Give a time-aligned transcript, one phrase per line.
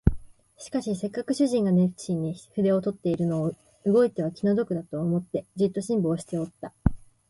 [0.57, 3.55] しかしせっかく主人が熱心に筆を執っているのを
[3.85, 6.73] 動いては気の毒だと思って、じっと辛抱しておった